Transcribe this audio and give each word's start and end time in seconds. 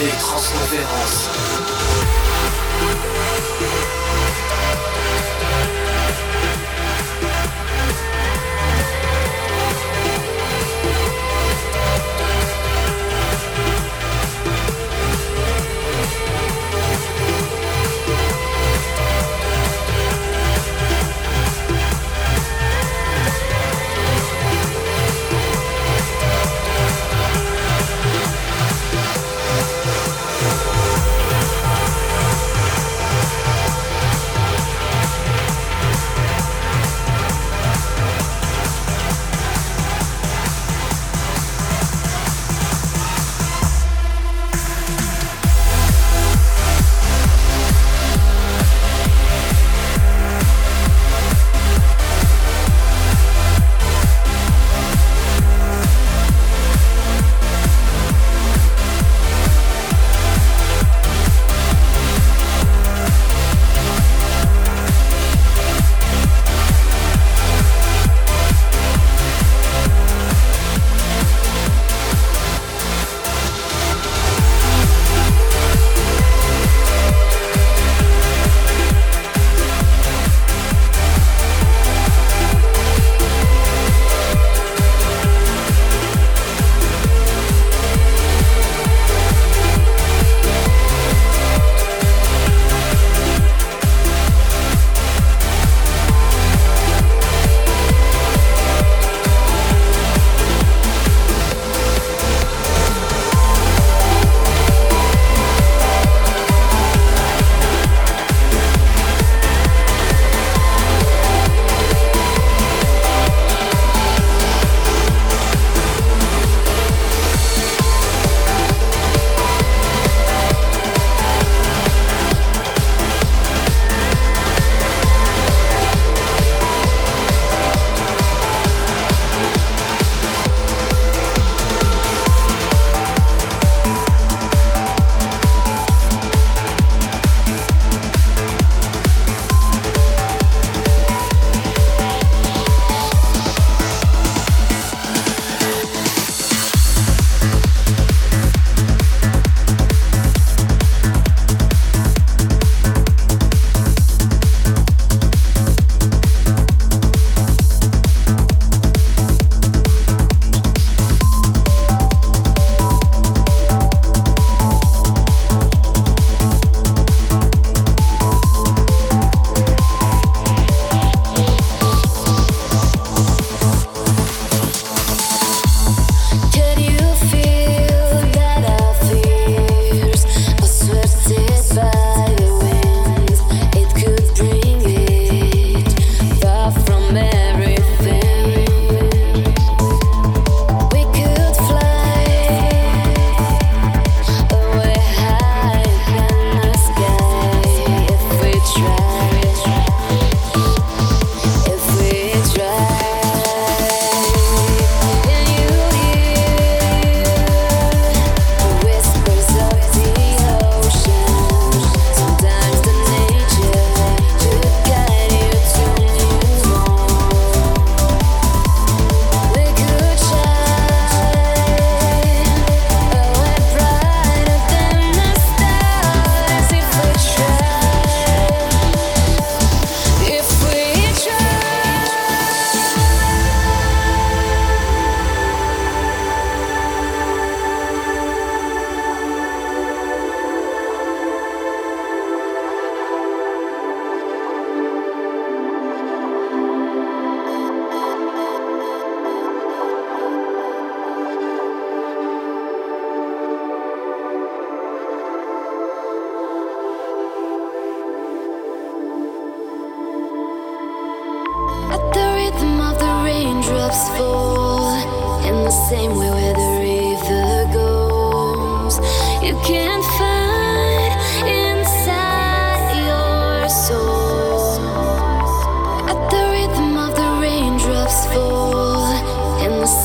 mix 0.00 0.52
avec 0.62 1.39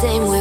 same 0.05 0.27
way. 0.27 0.34